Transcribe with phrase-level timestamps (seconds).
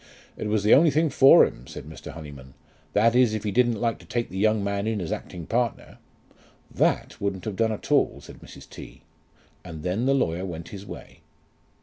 [0.35, 2.11] "It was the only thing for him," said Mr.
[2.11, 2.55] Honyman;
[2.93, 5.99] "that is if he didn't like to take the young man in as acting partner."
[6.73, 8.67] "That wouldn't have done at all," said Mrs.
[8.67, 9.03] T.
[9.63, 11.19] And then the lawyer went his way.